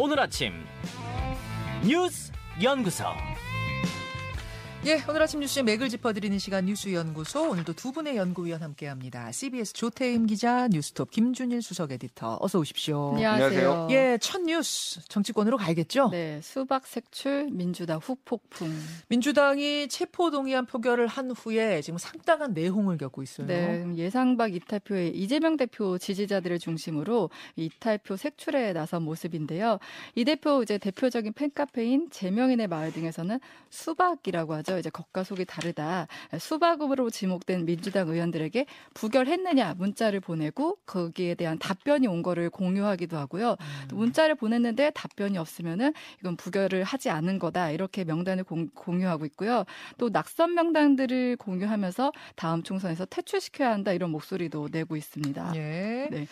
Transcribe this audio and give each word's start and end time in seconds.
오늘 0.00 0.20
아침 0.20 0.52
뉴스 1.84 2.30
연구소. 2.62 3.04
예, 4.86 5.02
오늘 5.08 5.20
아침 5.20 5.40
뉴스의 5.40 5.64
맥을 5.64 5.88
짚어드리는 5.88 6.38
시간 6.38 6.64
뉴스연구소 6.66 7.50
오늘도 7.50 7.72
두 7.72 7.90
분의 7.90 8.16
연구위원 8.16 8.62
함께합니다. 8.62 9.32
CBS 9.32 9.72
조태임 9.72 10.26
기자, 10.26 10.68
뉴스톱 10.68 11.10
김준일 11.10 11.62
수석 11.62 11.90
에디터 11.90 12.38
어서 12.40 12.60
오십시오. 12.60 13.10
안녕하세요. 13.14 13.88
예, 13.90 14.18
첫 14.20 14.40
뉴스 14.42 15.04
정치권으로 15.08 15.56
가야겠죠? 15.56 16.10
네, 16.10 16.40
수박 16.42 16.86
색출 16.86 17.48
민주당 17.50 17.98
후폭풍. 17.98 18.72
민주당이 19.08 19.88
체포 19.88 20.30
동의안 20.30 20.64
표결을 20.64 21.08
한 21.08 21.32
후에 21.32 21.82
지금 21.82 21.98
상당한 21.98 22.54
내홍을 22.54 22.98
겪고 22.98 23.24
있어요. 23.24 23.48
네, 23.48 23.84
예상 23.96 24.36
밖 24.36 24.54
이탈표의 24.54 25.10
이재명 25.10 25.56
대표 25.56 25.98
지지자들을 25.98 26.60
중심으로 26.60 27.30
이탈표 27.56 28.16
색출에 28.16 28.74
나선 28.74 29.02
모습인데요. 29.02 29.80
이 30.14 30.24
대표 30.24 30.62
이제 30.62 30.78
대표적인 30.78 31.32
팬카페인 31.32 32.10
제명인의 32.10 32.68
마을 32.68 32.92
등에서는 32.92 33.40
수박이라고 33.70 34.54
하죠. 34.54 34.67
이제 34.76 34.90
겉과 34.90 35.22
속이 35.24 35.44
다르다. 35.44 36.08
수박으로 36.38 37.10
지목된 37.10 37.64
민주당 37.64 38.08
의원들에게 38.08 38.66
부결했느냐 38.94 39.74
문자를 39.78 40.20
보내고 40.20 40.78
거기에 40.84 41.36
대한 41.36 41.58
답변이 41.58 42.08
온 42.08 42.22
거를 42.22 42.50
공유하기도 42.50 43.16
하고요. 43.16 43.56
또 43.88 43.96
문자를 43.96 44.34
보냈는데 44.34 44.90
답변이 44.90 45.38
없으면은 45.38 45.94
이건 46.20 46.36
부결을 46.36 46.82
하지 46.84 47.08
않은 47.10 47.38
거다. 47.38 47.70
이렇게 47.70 48.04
명단을 48.04 48.44
공, 48.44 48.68
공유하고 48.74 49.24
있고요. 49.26 49.64
또 49.96 50.10
낙선 50.10 50.54
명단들을 50.54 51.36
공유하면서 51.36 52.12
다음 52.34 52.62
총선에서 52.62 53.04
퇴출시켜야 53.06 53.70
한다. 53.70 53.92
이런 53.92 54.10
목소리도 54.10 54.68
내고 54.72 54.96
있습니다. 54.96 55.52
예. 55.56 56.08
네. 56.10 56.26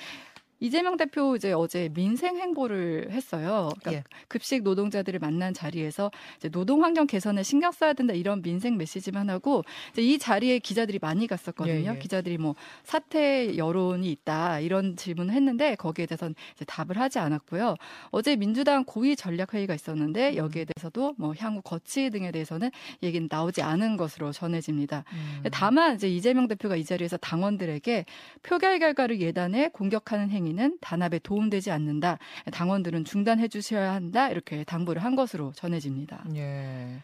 이재명 0.61 0.97
대표 0.97 1.37
이제 1.37 1.53
어제 1.53 1.91
민생 1.93 2.37
행보를 2.37 3.11
했어요. 3.11 3.71
그러니까 3.81 3.93
예. 3.93 4.05
급식 4.29 4.63
노동자들을 4.63 5.19
만난 5.19 5.53
자리에서 5.53 6.11
이제 6.39 6.49
노동 6.49 6.83
환경 6.83 7.07
개선에 7.07 7.43
신경 7.43 7.73
써야 7.73 7.93
된다 7.93 8.15
이런 8.15 8.41
민생 8.43 8.77
메시지만 8.77 9.29
하고 9.29 9.65
이제 9.93 10.03
이 10.03 10.19
자리에 10.19 10.59
기자들이 10.59 10.99
많이 11.01 11.27
갔었거든요. 11.27 11.93
예, 11.93 11.95
예. 11.95 11.99
기자들이 11.99 12.39
뭐 12.39 12.55
사퇴 12.85 13.57
여론이 13.57 14.11
있다 14.11 14.61
이런 14.61 14.97
질문을 14.97 15.35
했는데 15.35 15.75
거기에 15.75 16.07
대해서는 16.07 16.35
이제 16.55 16.65
답을 16.65 16.99
하지 16.99 17.19
않았고요. 17.19 17.77
어제 18.11 18.37
민주당 18.37 18.85
고위 18.85 19.15
전략 19.15 19.53
회의가 19.53 19.75
있었는데 19.75 20.37
여기에 20.37 20.67
대해서도 20.67 21.15
뭐 21.19 21.35
향후 21.39 21.61
거치 21.63 22.11
등에 22.11 22.31
대해서는 22.31 22.71
얘기는 23.03 23.29
나오지 23.31 23.63
않은 23.63 23.97
것으로 23.97 24.33
전해집니다. 24.33 25.05
음. 25.13 25.43
다만 25.53 25.97
이제 25.97 26.09
이재명 26.09 26.49
대표가 26.49 26.77
이 26.77 26.85
자리에서 26.85 27.17
당원들에게 27.19 28.07
표결 28.43 28.79
결과를 28.79 29.21
예단해 29.21 29.69
공격하는 29.69 30.31
행위 30.31 30.46
는 30.55 30.79
단합에 30.81 31.19
도움되지 31.19 31.71
않는다. 31.71 32.19
당원들은 32.53 33.05
중단해 33.05 33.49
주셔야 33.49 33.93
한다. 33.95 34.31
이렇게 34.31 34.65
당부를 34.65 35.03
한 35.03 35.17
것으로 35.17 35.53
전해집니다. 35.55 36.25
예. 36.37 37.03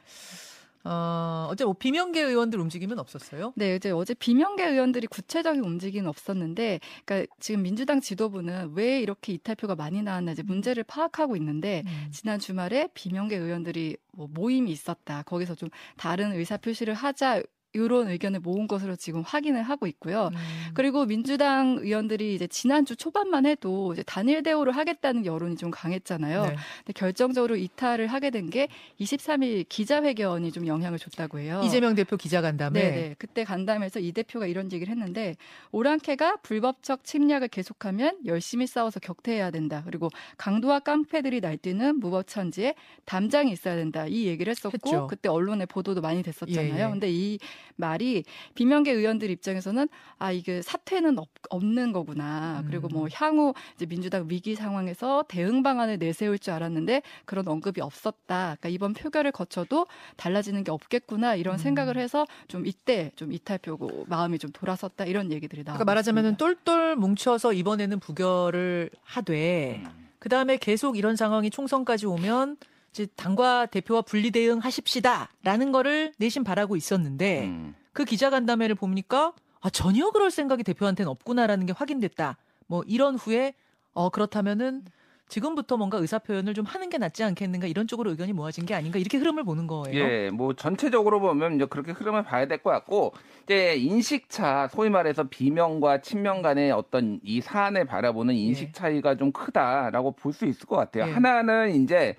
어, 0.85 1.47
어제 1.51 1.65
뭐 1.65 1.75
비명계 1.75 2.21
의원들 2.21 2.59
움직임은 2.59 2.99
없었어요? 2.99 3.53
네, 3.57 3.77
이제 3.77 3.91
어제 3.91 4.15
비명계 4.15 4.67
의원들이 4.67 5.07
구체적인 5.07 5.63
움직임은 5.63 6.09
없었는데, 6.09 6.81
그러니까 7.05 7.33
지금 7.39 7.63
민주당 7.63 8.01
지도부는 8.01 8.73
왜 8.75 9.01
이렇게 9.01 9.33
이탈표가 9.35 9.77
많이 9.77 10.03
나왔나 10.03 10.33
이제 10.33 10.43
문제를 10.43 10.83
파악하고 10.85 11.37
있는데, 11.37 11.85
음. 11.87 12.09
지난 12.11 12.41
주말에 12.41 12.89
비명계 12.95 13.37
의원들이 13.37 13.97
뭐 14.13 14.29
모임이 14.29 14.73
있었다. 14.73 15.23
거기서 15.23 15.55
좀 15.55 15.69
다른 15.97 16.33
의사 16.33 16.57
표시를 16.57 16.95
하자. 16.95 17.43
이런 17.73 18.09
의견을 18.09 18.41
모은 18.41 18.69
것으로 18.69 18.97
지금 18.97 19.23
확인을 19.23 19.63
하고 19.63 19.87
있고요. 19.87 20.31
음. 20.33 20.39
그리고 20.75 21.05
민주당 21.07 21.79
의원들이 21.81 22.35
이제 22.35 22.47
지난주 22.47 22.95
초반만 22.97 23.47
해도 23.47 23.93
이제 23.93 24.03
단일 24.05 24.43
대우를 24.43 24.77
하겠다는 24.77 25.27
여론이 25.27 25.57
좀 25.57 25.71
강했잖아요. 25.71 26.43
네. 26.43 26.49
근데 26.79 26.93
결정적으로 26.95 27.57
이탈을 27.57 28.07
하게 28.07 28.31
된 28.31 28.53
게 28.53 28.69
23일 29.01 29.65
기자회견이 29.69 30.53
좀 30.53 30.67
영향을 30.67 30.99
줬다고 30.99 31.39
해요. 31.39 31.63
이재명 31.65 31.95
대표 31.95 32.17
기자간담회. 32.17 32.81
네네. 32.81 33.15
그때 33.19 33.45
간담회에서 33.45 34.01
이 34.01 34.13
대표가 34.13 34.47
이런 34.47 34.71
얘기를 34.73 34.91
했는데 34.91 35.37
오랑캐가 35.71 36.37
불법적 36.43 37.05
침략을 37.05 37.49
계속하면 37.49 38.19
열심히 38.27 38.67
싸워서 38.67 39.01
격퇴해야 39.01 39.51
된다. 39.51 39.83
그리고 39.87 40.11
강도와 40.37 40.81
깡패들이 40.81 41.41
날뛰는 41.41 42.01
무법천지에 42.01 42.75
담장이 43.07 43.53
있어야 43.53 43.77
된다. 43.77 44.07
이 44.07 44.27
얘기를 44.27 44.51
했었고 44.51 44.73
했죠. 44.75 45.07
그때 45.07 45.29
언론에 45.29 45.65
보도도 45.65 46.01
많이 46.01 46.23
됐었잖아요. 46.23 46.75
예, 46.75 46.79
예. 46.85 46.91
근데 46.91 47.11
이 47.11 47.39
말이 47.77 48.25
비명계 48.55 48.93
의원들 48.93 49.31
입장에서는 49.31 49.89
아 50.19 50.33
이게 50.33 50.63
사퇴는 50.63 51.19
없, 51.19 51.29
없는 51.51 51.93
거구나. 51.93 52.63
그리고 52.67 52.89
뭐 52.89 53.05
음. 53.05 53.09
향후 53.13 53.55
이제 53.75 53.87
민주당 53.87 54.27
위기 54.29 54.55
상황에서 54.55 55.25
대응 55.29 55.63
방안을 55.63 55.99
내세울 55.99 56.39
줄 56.39 56.53
알았는데 56.55 57.03
그런 57.25 57.47
언급이 57.49 57.81
없었다. 57.81 58.57
그러니까 58.61 58.69
이번 58.69 58.93
표결을 58.95 59.33
거쳐도 59.33 59.87
달라지는 60.17 60.65
게 60.65 60.71
없겠구나 60.71 61.35
이런 61.35 61.55
음. 61.55 61.59
생각을 61.59 61.97
해서 61.97 62.27
좀 62.49 62.67
이때 62.67 63.11
좀 63.17 63.33
이탈표고 63.33 64.07
마음이 64.09 64.39
좀 64.39 64.51
돌아섰다 64.53 65.05
이런 65.05 65.33
얘기들이 65.33 65.63
나오고 65.65 65.79
그러니까 65.79 65.85
말하자면은. 65.85 66.37
똘똘 66.37 66.97
뭉쳐서 66.97 67.53
이번에는 67.53 67.99
부결을 68.01 68.91
하되 69.03 69.83
그 70.19 70.29
다음에 70.29 70.57
계속 70.57 70.97
이런 70.97 71.17
상황이 71.17 71.51
총선까지 71.51 72.07
오면 72.07 72.57
이제 72.93 73.07
당과 73.17 73.67
대표와 73.67 74.03
분리 74.03 74.31
대응 74.31 74.59
하십시다라는 74.59 75.73
거를 75.73 76.13
내심 76.19 76.45
바라고 76.45 76.77
있었는데 76.77 77.45
음. 77.47 77.75
그 77.93 78.05
기자간담회를 78.05 78.75
보니까 78.75 79.33
아 79.61 79.71
전혀 79.71 80.11
그럴 80.11 80.31
생각이 80.31 80.63
대표한테는 80.63 81.11
없구나라는 81.11 81.67
게 81.67 81.73
확인됐다. 81.73 82.37
뭐 82.67 82.83
이런 82.87 83.15
후에 83.17 83.55
어 83.95 84.11
그렇다면은 84.11 84.83
지금부터 85.29 85.79
뭔가 85.79 85.97
의사 85.97 86.19
표현을 86.19 86.53
좀 86.53 86.67
하는 86.67 86.91
게 86.91 86.99
낫지 86.99 87.25
않겠는가 87.25 87.67
이런 87.67 87.87
쪽으로 87.87 88.11
의견이 88.11 88.35
모아진 88.35 88.67
게 88.67 88.75
아닌가 88.75 88.99
이렇게 88.99 89.17
흐름을 89.17 89.45
보는 89.45 89.67
거예요. 89.67 89.99
예, 89.99 90.31
뭐 90.31 90.53
전체적으로 90.53 91.21
보면 91.21 91.55
이제 91.57 91.65
그렇게 91.65 91.93
흐름을 91.93 92.25
봐야 92.25 92.47
될 92.47 92.59
것 92.59 92.69
같고 92.71 93.15
이제 93.45 93.75
인식차 93.77 94.69
소위 94.69 94.91
말해서 94.91 95.25
비명과 95.25 96.03
친명 96.03 96.43
간의 96.43 96.73
어떤 96.73 97.19
이 97.23 97.41
사안을 97.41 97.87
바라보는 97.87 98.35
인식 98.35 98.69
예. 98.69 98.73
차이가 98.73 99.15
좀 99.17 99.33
크다라고 99.33 100.13
볼 100.13 100.35
수 100.35 100.45
있을 100.45 100.67
것 100.67 100.77
같아요. 100.77 101.09
예. 101.09 101.13
하나는 101.13 101.83
이제 101.83 102.15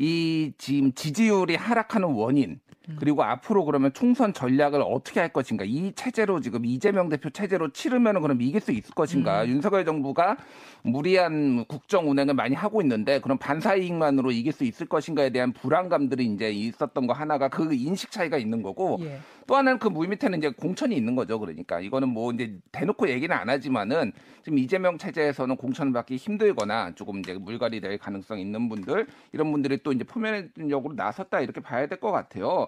이 0.00 0.54
지금 0.56 0.94
지지율이 0.94 1.56
하락하는 1.56 2.08
원인 2.08 2.52
음. 2.52 2.69
그리고 2.98 3.22
앞으로 3.22 3.64
그러면 3.64 3.92
총선 3.92 4.32
전략을 4.32 4.82
어떻게 4.82 5.20
할 5.20 5.28
것인가 5.32 5.64
이 5.66 5.92
체제로 5.94 6.40
지금 6.40 6.64
이재명 6.64 7.08
대표 7.08 7.30
체제로 7.30 7.68
치르면은 7.70 8.20
그럼 8.20 8.40
이길 8.40 8.60
수 8.60 8.72
있을 8.72 8.94
것인가 8.94 9.44
음. 9.44 9.48
윤석열 9.48 9.84
정부가 9.84 10.36
무리한 10.82 11.64
국정 11.66 12.10
운행을 12.10 12.34
많이 12.34 12.54
하고 12.54 12.80
있는데 12.80 13.20
그럼 13.20 13.38
반사 13.38 13.76
이익만으로 13.76 14.30
이길 14.32 14.52
수 14.52 14.64
있을 14.64 14.86
것인가에 14.86 15.30
대한 15.30 15.52
불안감들이 15.52 16.24
이제 16.24 16.50
있었던 16.50 17.06
거 17.06 17.12
하나가 17.12 17.48
그 17.48 17.72
인식 17.74 18.10
차이가 18.10 18.38
있는 18.38 18.62
거고 18.62 18.98
예. 19.02 19.20
또 19.46 19.56
하나는 19.56 19.78
그물 19.78 20.08
밑에는 20.08 20.38
이제 20.38 20.48
공천이 20.50 20.96
있는 20.96 21.14
거죠. 21.16 21.38
그러니까 21.38 21.80
이거는 21.80 22.08
뭐 22.08 22.32
이제 22.32 22.56
대놓고 22.72 23.08
얘기는 23.08 23.34
안 23.34 23.48
하지만은 23.48 24.12
지금 24.42 24.58
이재명 24.58 24.96
체제에서는 24.96 25.56
공천을 25.56 25.92
받기 25.92 26.16
힘들거나 26.16 26.94
조금 26.94 27.18
이제 27.18 27.34
물갈이 27.34 27.80
될 27.80 27.98
가능성이 27.98 28.42
있는 28.42 28.68
분들 28.68 29.06
이런 29.32 29.50
분들이 29.52 29.78
또 29.82 29.92
이제 29.92 30.04
표면적으로 30.04 30.94
나섰다 30.94 31.40
이렇게 31.40 31.60
봐야 31.60 31.86
될 31.86 32.00
것 32.00 32.10
같아요. 32.12 32.66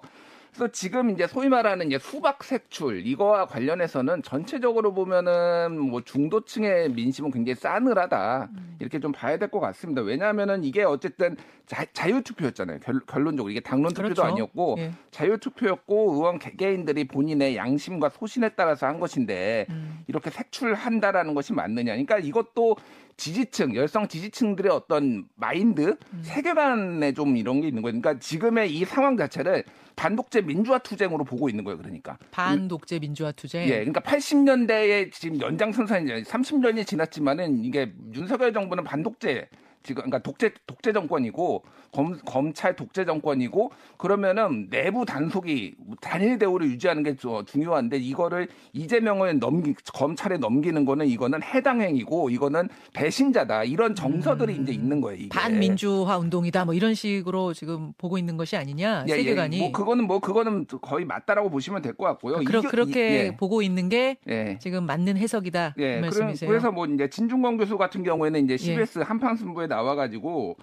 그래서 0.54 0.70
지금 0.70 1.08
이제 1.08 1.26
소위 1.26 1.48
말하는 1.48 1.86
이제 1.86 1.98
수박 1.98 2.44
색출 2.44 3.06
이거와 3.06 3.46
관련해서는 3.46 4.22
전체적으로 4.22 4.92
보면은 4.92 5.80
뭐 5.80 6.02
중도층의 6.02 6.90
민심은 6.90 7.30
굉장히 7.30 7.54
싸늘하다 7.54 8.50
이렇게 8.78 9.00
좀 9.00 9.12
봐야 9.12 9.38
될 9.38 9.48
것 9.48 9.60
같습니다. 9.60 10.02
왜냐하면은 10.02 10.62
이게 10.64 10.82
어쨌든 10.82 11.36
자, 11.66 11.86
자유투표였잖아요. 11.94 12.80
결, 12.80 13.00
결론적으로 13.06 13.50
이게 13.50 13.60
당론 13.60 13.94
투표도 13.94 14.14
그렇죠. 14.14 14.22
아니었고 14.24 14.74
예. 14.78 14.92
자유 15.10 15.38
투표였고 15.38 16.14
의원 16.14 16.38
개개인들이 16.38 17.04
본인의 17.04 17.56
양심과 17.56 18.10
소신에 18.10 18.50
따라서 18.50 18.86
한 18.86 19.00
것인데 19.00 19.66
음. 19.70 20.04
이렇게 20.06 20.28
색출한다라는 20.30 21.32
것이 21.34 21.54
맞느냐. 21.54 21.92
그러니까 21.92 22.18
이것도 22.18 22.76
지지층, 23.16 23.74
열성 23.74 24.08
지지층들의 24.08 24.70
어떤 24.72 25.24
마인드, 25.34 25.96
음. 26.12 26.20
세계관에 26.22 27.12
좀 27.12 27.36
이런 27.36 27.60
게 27.62 27.68
있는 27.68 27.82
거예요. 27.82 27.98
그러니까 27.98 28.18
지금의 28.20 28.74
이 28.74 28.84
상황 28.84 29.16
자체를 29.16 29.64
반독재 29.96 30.42
민주화 30.42 30.78
투쟁으로 30.78 31.24
보고 31.24 31.48
있는 31.48 31.64
거예요. 31.64 31.78
그러니까. 31.78 32.18
반독재 32.30 32.98
민주화 32.98 33.32
투쟁. 33.32 33.64
예, 33.64 33.84
그러니까 33.84 34.00
80년대에 34.00 35.12
지금 35.12 35.40
연장선상이 35.40 36.22
30년이 36.24 36.86
지났지만은 36.86 37.64
이게 37.64 37.92
윤석열 38.14 38.52
정부는 38.52 38.84
반독재 38.84 39.48
지금 39.82 40.02
그러니까 40.02 40.18
독재 40.20 40.52
독재 40.66 40.92
정권이고 40.92 41.62
검, 41.92 42.16
검찰 42.24 42.74
독재 42.76 43.04
정권이고 43.04 43.70
그러면은 43.98 44.68
내부 44.70 45.04
단속이 45.04 45.74
단일 46.00 46.38
대우를 46.38 46.66
유지하는 46.68 47.02
게 47.02 47.16
저- 47.16 47.44
중요한데 47.44 47.98
이거를 47.98 48.48
이재명을 48.72 49.38
넘기 49.38 49.74
검찰에 49.94 50.38
넘기는 50.38 50.84
거는 50.84 51.06
이거는 51.06 51.42
해당 51.42 51.80
행위고 51.82 52.30
이거는 52.30 52.68
배신자다 52.94 53.64
이런 53.64 53.94
정서들이 53.94 54.56
이제 54.56 54.72
있는 54.72 55.00
거예요. 55.00 55.18
이게. 55.18 55.28
반민주화 55.28 56.18
운동이다 56.18 56.64
뭐 56.64 56.74
이런 56.74 56.94
식으로 56.94 57.52
지금 57.52 57.92
보고 57.98 58.16
있는 58.18 58.36
것이 58.36 58.56
아니냐 58.56 59.04
예, 59.08 59.12
예. 59.12 59.16
세계관이 59.16 59.58
뭐 59.58 59.72
그거는 59.72 60.06
뭐 60.06 60.20
그거는 60.20 60.66
거의 60.80 61.04
맞다라고 61.04 61.50
보시면 61.50 61.82
될 61.82 61.92
것 61.92 62.06
같고요. 62.06 62.42
그러, 62.44 62.60
이게- 62.60 62.68
그렇게 62.68 63.00
예. 63.26 63.36
보고 63.36 63.60
있는 63.60 63.88
게 63.90 64.16
예. 64.28 64.58
지금 64.60 64.84
맞는 64.86 65.16
해석이다 65.18 65.74
그 65.76 65.82
예, 65.82 66.00
말씀이세요. 66.00 66.48
그래서 66.48 66.72
뭐 66.72 66.86
이제 66.86 67.08
진중권 67.10 67.58
교수 67.58 67.76
같은 67.76 68.02
경우에는 68.02 68.44
이제 68.44 68.56
CBS 68.56 69.00
한판 69.00 69.36
승부에 69.36 69.66
나와가지고 69.72 70.56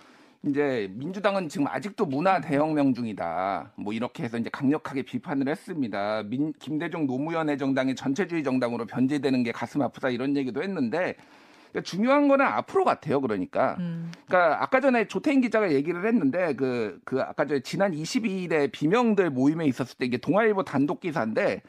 이제 0.45 0.89
민주당은 0.93 1.49
지금 1.49 1.67
아직도 1.67 2.05
문화 2.05 2.39
대혁명 2.39 2.93
중이다. 2.93 3.73
뭐 3.75 3.91
이렇게 3.91 4.23
해서 4.23 4.37
이제 4.37 4.49
강력하게 4.49 5.01
비판을 5.01 5.49
했습니다. 5.49 6.23
민, 6.23 6.53
김대중 6.59 7.05
노무현 7.07 7.49
의 7.49 7.57
정당이 7.57 7.95
전체주의 7.95 8.43
정당으로 8.43 8.85
변제되는 8.85 9.43
게 9.43 9.51
가슴 9.51 9.81
아프다 9.81 10.09
이런 10.09 10.37
얘기도 10.37 10.63
했는데 10.63 11.15
그러니까 11.71 11.81
중요한 11.83 12.27
거는 12.27 12.45
앞으로 12.45 12.85
같아요. 12.85 13.19
그러니까. 13.19 13.75
음. 13.79 14.11
그러니까 14.27 14.63
아까 14.63 14.79
전에 14.79 15.07
조태인 15.07 15.41
기자가 15.41 15.73
얘기를 15.73 16.05
했는데 16.05 16.53
그, 16.55 16.99
그 17.03 17.21
아까 17.21 17.45
전에 17.45 17.59
지난 17.59 17.91
22일에 17.91 18.71
비명들 18.71 19.29
모임에 19.31 19.65
있었을 19.65 19.97
때 19.97 20.05
이게 20.05 20.17
동아일보 20.17 20.63
단독 20.63 21.01
기사인데 21.01 21.61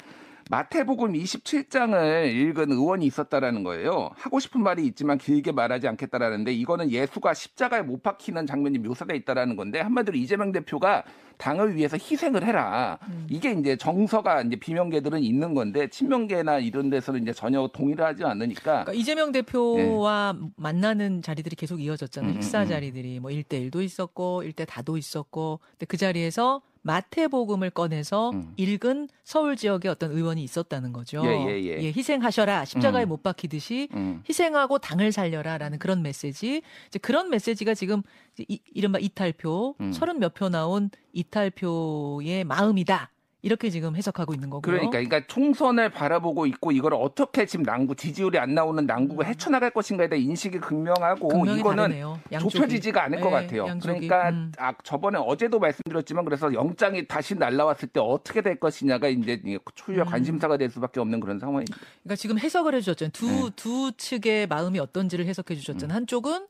마태복음 0.51 1.13
27장을 1.13 2.35
읽은 2.35 2.73
의원이 2.73 3.07
있었다라는 3.07 3.63
거예요. 3.63 4.11
하고 4.17 4.41
싶은 4.41 4.61
말이 4.65 4.85
있지만 4.87 5.17
길게 5.17 5.53
말하지 5.53 5.87
않겠다라는데 5.87 6.53
이거는 6.53 6.91
예수가 6.91 7.35
십자가에 7.35 7.83
못 7.83 8.03
박히는 8.03 8.47
장면이 8.47 8.79
묘사돼 8.79 9.15
있다라는 9.15 9.55
건데 9.55 9.79
한마디로 9.79 10.17
이재명 10.17 10.51
대표가 10.51 11.05
당을 11.37 11.77
위해서 11.77 11.97
희생을 11.97 12.45
해라. 12.45 12.99
음. 13.09 13.29
이게 13.31 13.53
이제 13.53 13.77
정서가 13.77 14.43
이제 14.43 14.57
비명계들은 14.57 15.23
있는 15.23 15.55
건데 15.55 15.89
친명계나 15.89 16.59
이런 16.59 16.91
데서는 16.91 17.23
이제 17.23 17.33
전혀 17.33 17.69
동의를 17.73 18.05
하지 18.05 18.25
않으니까 18.25 18.85
그러니까 18.85 18.93
이재명 18.93 19.31
대표와 19.31 20.37
만나는 20.57 21.23
자리들이 21.23 21.55
계속 21.55 21.81
이어졌잖아요. 21.81 22.33
음, 22.33 22.37
음, 22.37 22.43
식사 22.43 22.63
음. 22.63 22.69
자리들이 22.69 23.21
뭐 23.21 23.31
1대1도 23.31 23.83
있었고 23.83 24.43
1대 24.43 24.67
다도 24.67 24.97
있었고 24.97 25.61
근데 25.71 25.87
그 25.87 25.97
자리에서 25.97 26.61
마태복음을 26.83 27.71
꺼내서 27.71 28.31
음. 28.31 28.53
읽은 28.57 29.09
서울 29.25 29.57
지역의 29.57 29.91
어떤 29.91 30.13
의원이 30.13 30.43
있었다는 30.43 30.93
거죠. 30.93 31.23
예, 31.25 31.47
예, 31.49 31.83
예. 31.83 31.93
희생하셔라. 31.93 32.65
십자가에 32.65 33.05
음. 33.05 33.11
못 33.11 33.23
박히듯이 33.23 33.89
음. 33.95 34.23
희생하고 34.29 34.79
당을 34.79 35.13
살려라라는 35.13 35.79
그런 35.79 36.03
메시지. 36.03 36.63
이제 36.89 36.99
그런 36.99 37.29
메시지가 37.31 37.75
지금 37.75 38.03
이, 38.49 38.59
이른바 38.73 38.99
이탈표 38.99 39.77
음. 39.81 39.93
서른 39.93 40.19
몇 40.19 40.35
표 40.35 40.49
나온 40.49 40.91
이탈표의 41.13 42.45
마음이다. 42.45 43.11
이렇게 43.43 43.71
지금 43.71 43.97
해석하고 43.97 44.35
있는 44.35 44.51
거고요. 44.51 44.61
그러니까, 44.61 44.91
그러니까 44.91 45.27
총선을 45.27 45.91
바라보고 45.91 46.47
있고 46.47 46.73
이걸 46.73 46.93
어떻게 46.95 47.47
지금 47.47 47.65
난구 47.65 47.97
지지율이 47.97 48.39
안 48.39 48.55
나오는 48.55 48.85
난국을 48.85 49.27
헤쳐나갈 49.27 49.71
것인가에 49.71 50.09
대한 50.09 50.23
인식이 50.23 50.59
극명하고 50.59 51.47
이거는. 51.47 52.03
좁혀지지가 52.39 53.05
않을 53.05 53.21
것 53.21 53.31
네, 53.31 53.35
같아요. 53.35 53.67
양쪽이. 53.67 54.09
그러니까 54.09 54.31
음. 54.31 54.53
아, 54.59 54.75
저번에 54.85 55.19
어제도 55.19 55.59
말씀드렸지만 55.59 56.25
그래서 56.25 56.53
영장이 56.53 57.07
다시 57.07 57.35
날라왔을 57.35 57.89
때 57.89 58.01
어떻게 58.01 58.43
될 58.43 58.61
것이냐가 58.61 59.09
이제 59.09 59.41
초유의 59.75 60.03
음. 60.03 60.05
관심사가 60.05 60.57
될 60.57 60.71
수밖에 60.71 61.01
없는 61.01 61.21
그런 61.21 61.39
상황입니다. 61.39 61.77
그러니까 62.03 62.17
지금 62.17 62.39
해석을 62.39 62.75
해주셨잖아요. 62.75 63.13
두, 63.13 63.27
네. 63.27 63.51
두 63.57 63.93
측의 63.97 64.47
마음이 64.49 64.79
어떤지를 64.79 65.27
해석해 65.27 65.55
주셨잖아요. 65.55 65.95
음. 65.95 65.97
한쪽은 65.97 66.47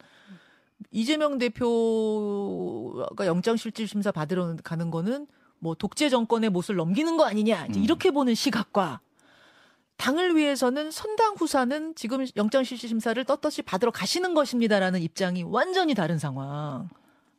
이재명 0.90 1.38
대표가 1.38 3.26
영장실질심사 3.26 4.10
받으러 4.12 4.56
가는 4.64 4.90
거는 4.90 5.26
뭐 5.60 5.74
독재 5.74 6.08
정권의 6.08 6.50
못을 6.50 6.74
넘기는 6.74 7.16
거 7.16 7.24
아니냐 7.24 7.66
이제 7.66 7.78
음. 7.78 7.84
이렇게 7.84 8.10
보는 8.10 8.34
시각과 8.34 9.00
당을 9.98 10.34
위해서는 10.34 10.90
선당 10.90 11.34
후사는 11.34 11.94
지금 11.94 12.26
영장실질심사를 12.34 13.22
떳떳이 13.24 13.62
받으러 13.66 13.90
가시는 13.90 14.32
것입니다라는 14.32 15.00
입장이 15.00 15.42
완전히 15.42 15.94
다른 15.94 16.18
상황. 16.18 16.88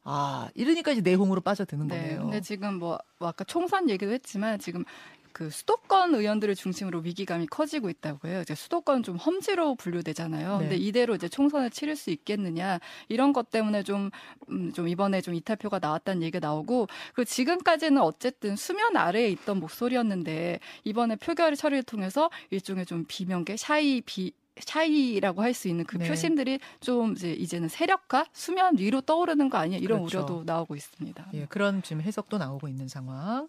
아 0.04 0.50
이러니까 0.54 0.92
이제 0.92 1.02
내홍으로 1.02 1.42
빠져드는 1.42 1.88
네. 1.88 1.98
거네요. 1.98 2.22
근데 2.22 2.42
지금 2.42 2.76
뭐, 2.76 3.00
뭐 3.18 3.30
아까 3.30 3.44
총선 3.44 3.90
얘기도 3.90 4.12
했지만 4.12 4.60
지금 4.60 4.86
그 5.34 5.50
수도권 5.50 6.16
의원들을 6.16 6.56
중심으로 6.56 7.00
위기감이 7.00 7.48
커지고 7.48 7.90
있다고 7.90 8.28
해요. 8.28 8.42
이제 8.42 8.56
수도권 8.56 9.04
좀 9.04 9.18
험지로 9.18 9.76
분류되잖아요. 9.76 10.58
네. 10.58 10.60
근데 10.60 10.76
이대로 10.78 11.16
이제 11.16 11.28
총선을 11.28 11.70
치를 11.70 11.96
수 11.96 12.10
있겠느냐 12.10 12.80
이런 13.10 13.34
것 13.34 13.50
때문에 13.50 13.84
좀, 13.84 14.12
음, 14.50 14.72
좀 14.74 14.88
이번에 14.88 15.22
좀 15.22 15.34
이탈표가 15.34 15.80
나왔다는 15.80 16.22
얘기가 16.24 16.46
나오고 16.46 16.88
그 17.14 17.26
지금까지는 17.26 18.02
어쨌든 18.02 18.56
수면 18.56 18.96
아래에 18.96 19.30
있던 19.30 19.60
목소리였는데 19.60 20.60
이번에 20.84 21.16
표결 21.16 21.56
처리를 21.56 21.84
통해서 21.84 22.30
일종의 22.50 22.86
좀 22.86 23.06
비명계 23.08 23.58
샤이 23.58 24.02
비 24.02 24.34
샤이라고 24.60 25.42
할 25.42 25.54
수 25.54 25.68
있는 25.68 25.86
그 25.86 25.98
네. 25.98 26.08
표심들이 26.08 26.60
좀 26.80 27.14
이제 27.14 27.34
이제는 27.34 27.68
세력화 27.68 28.26
수면 28.32 28.78
위로 28.78 29.02
떠오르는 29.02 29.50
거 29.50 29.58
아니야 29.58 29.78
이런 29.80 30.00
그렇죠. 30.00 30.20
우려도 30.20 30.44
나오고 30.46 30.76
있습니다. 30.76 31.28
예, 31.34 31.46
그런 31.46 31.82
지금 31.84 32.02
해석도 32.02 32.38
나오고 32.38 32.68
있는 32.68 32.88
상황. 32.88 33.48